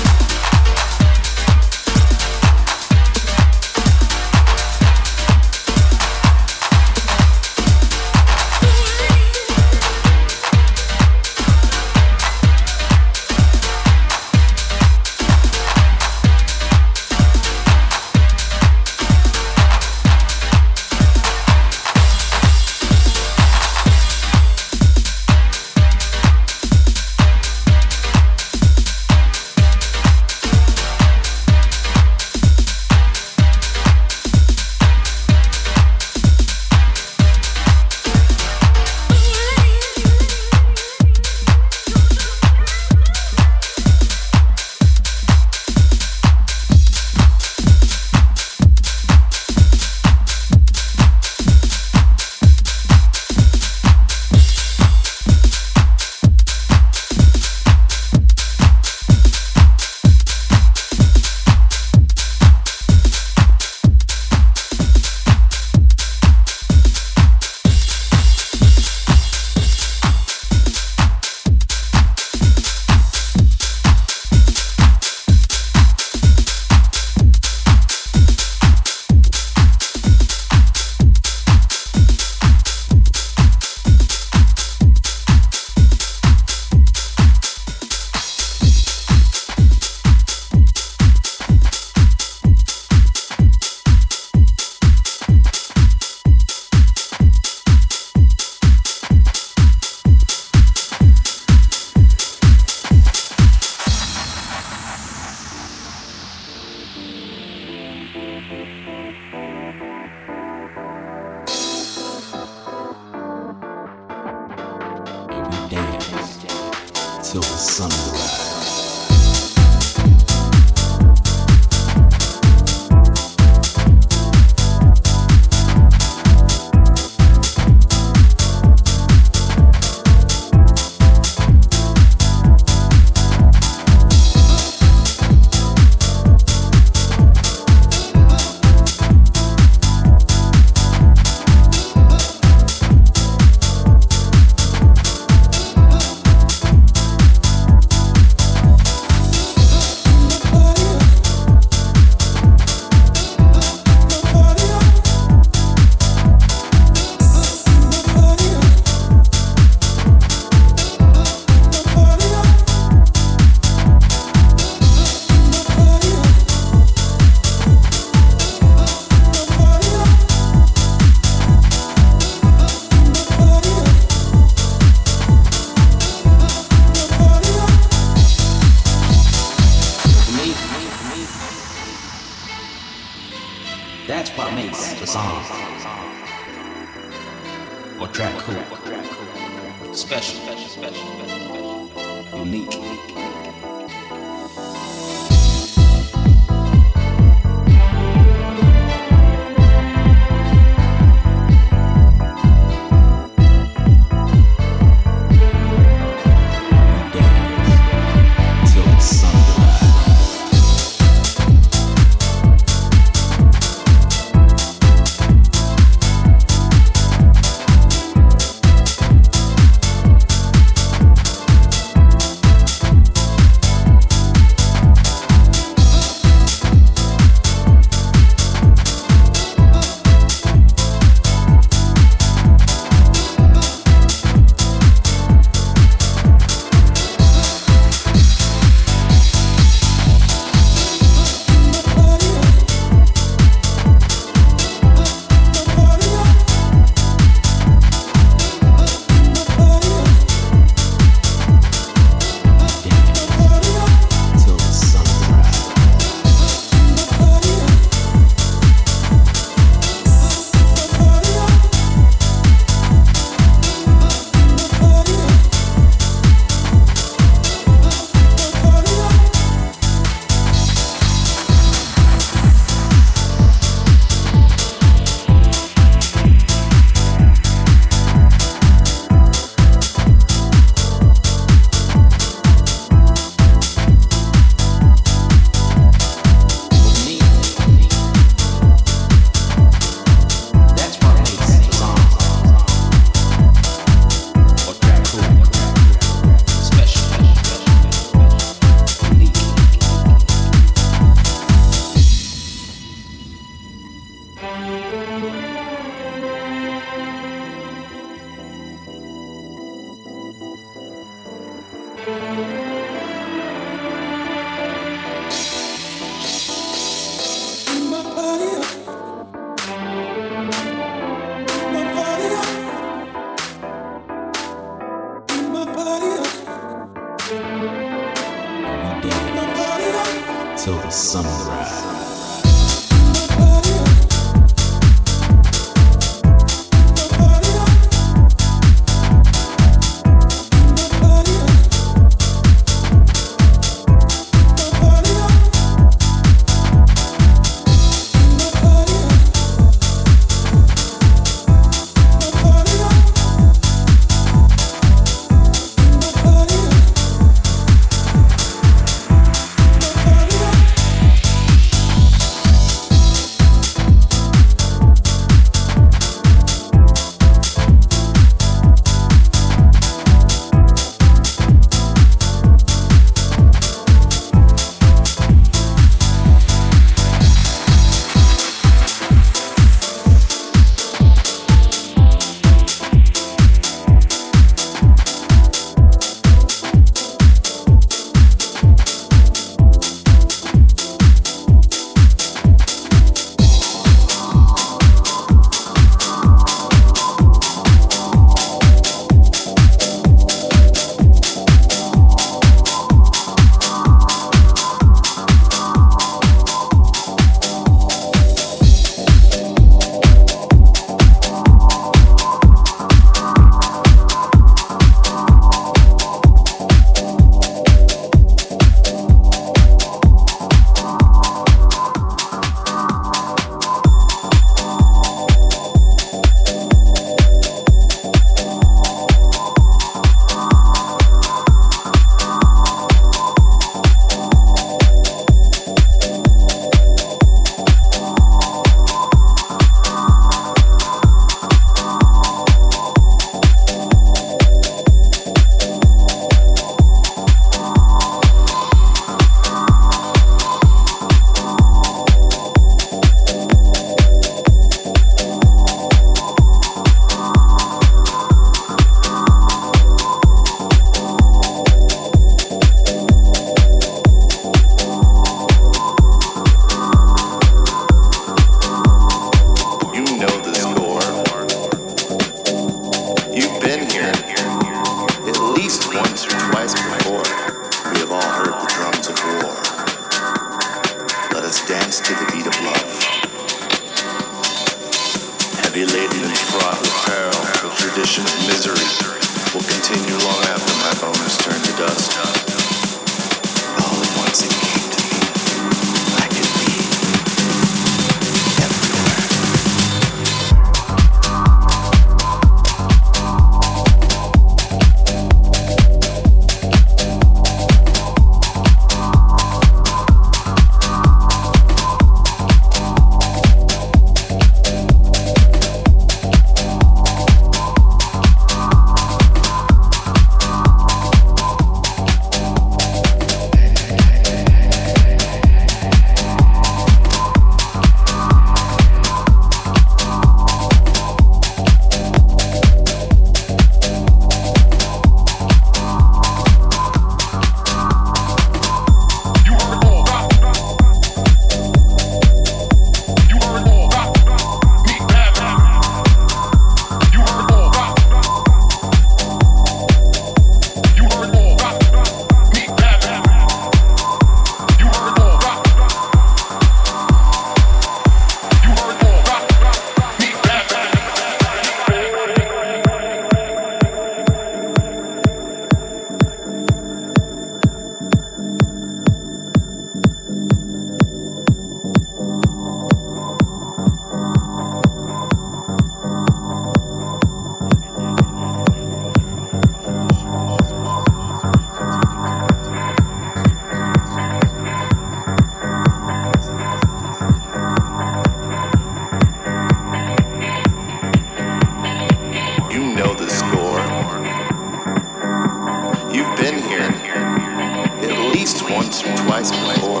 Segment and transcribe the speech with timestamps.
[599.04, 600.00] Once twice before.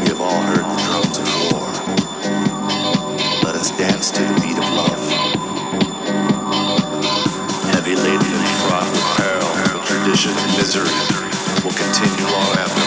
[0.00, 1.68] We have all heard the drums of war.
[3.44, 5.02] Let us dance to the beat of love.
[7.72, 10.96] Heavy laden and fraught with peril, tradition and misery,
[11.64, 12.81] will continue long after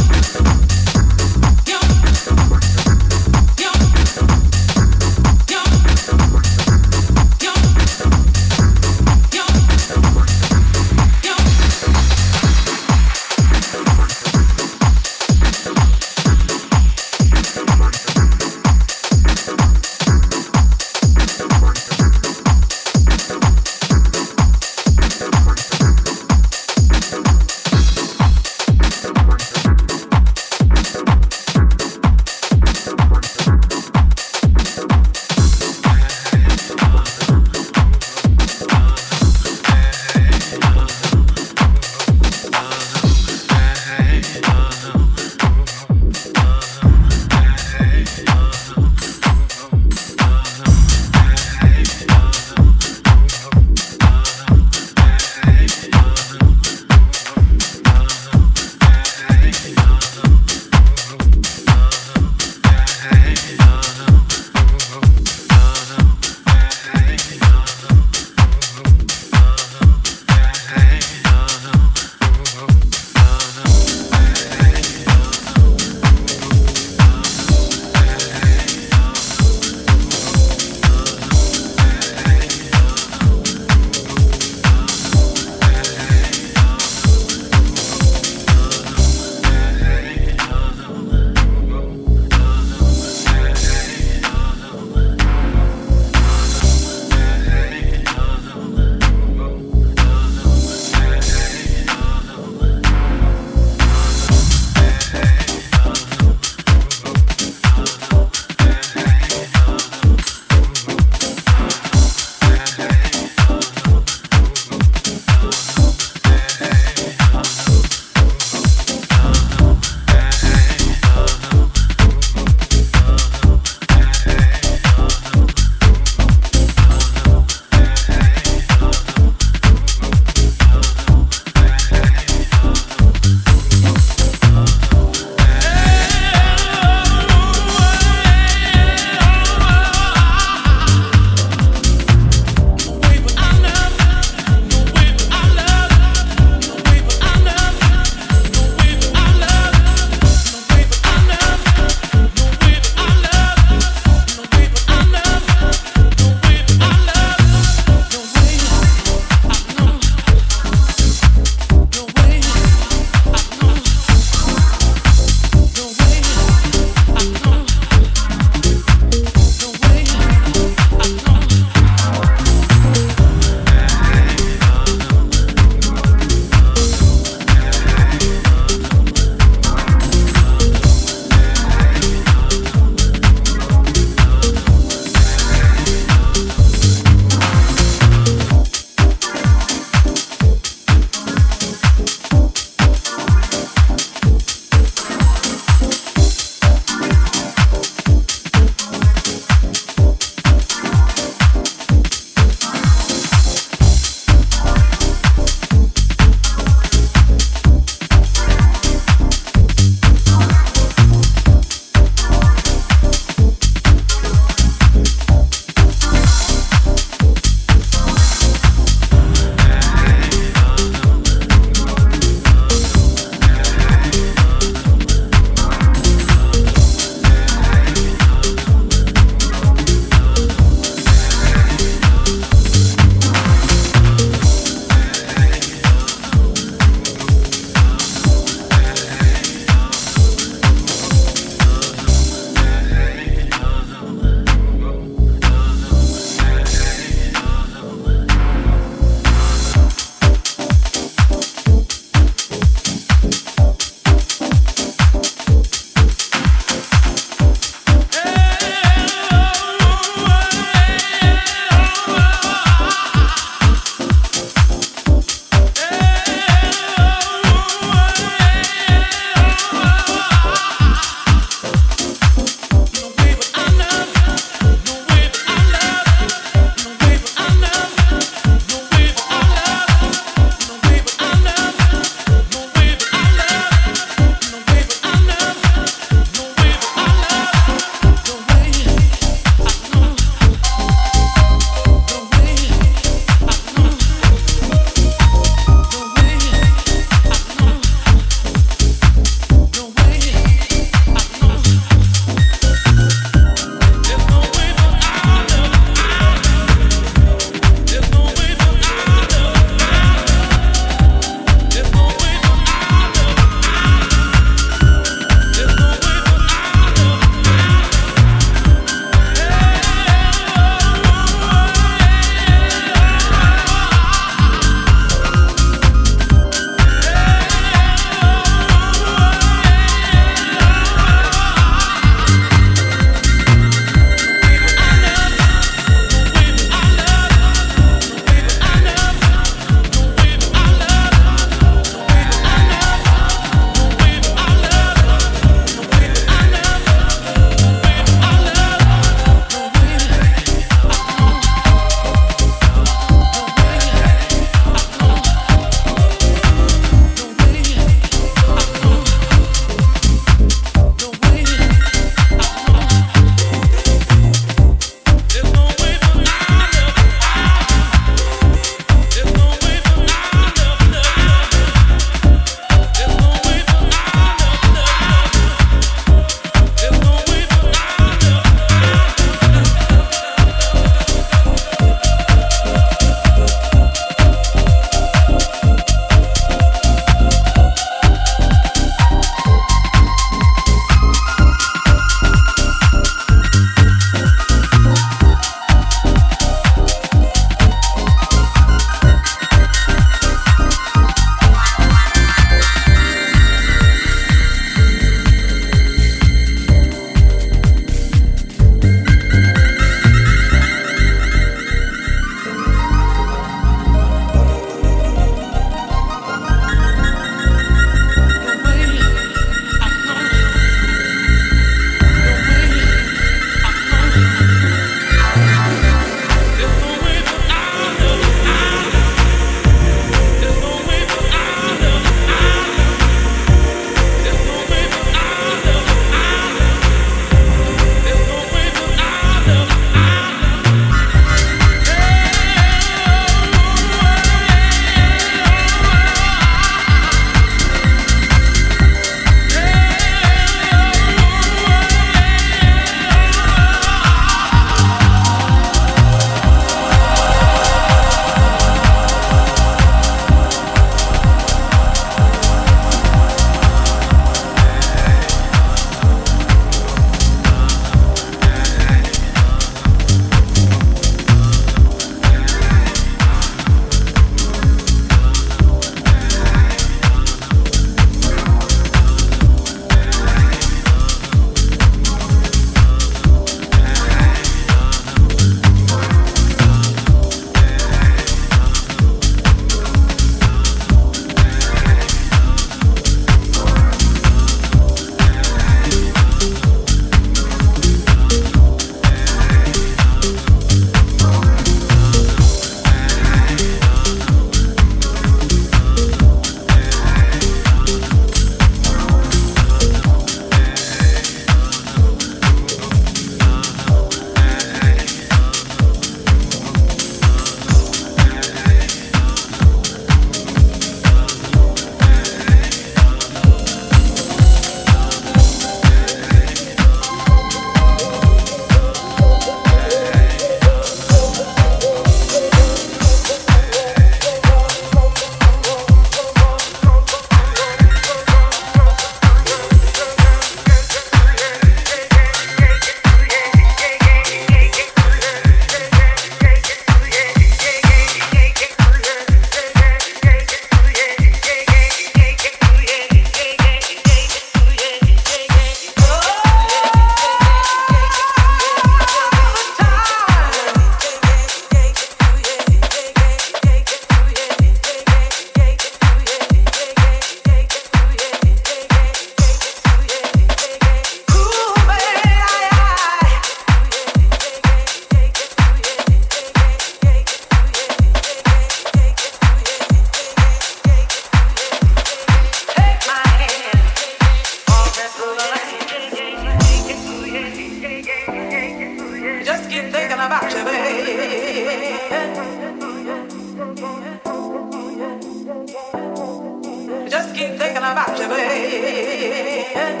[597.18, 600.00] just keep thinking about you, babe.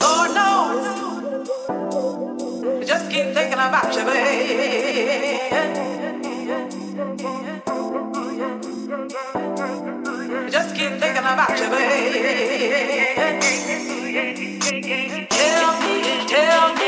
[0.00, 0.84] Lord knows,
[2.86, 5.40] just keep thinking about you, babe.
[10.50, 13.40] Just keep thinking about you, babe.
[15.30, 16.87] Tell me, tell me.